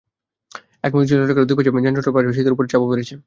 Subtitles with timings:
[0.83, 3.13] একমুখী চলাচলের কারণে দুই পাশে যানজট হওয়ার পাশাপাশি সেতুর ওপর চাপও বেড়েছে।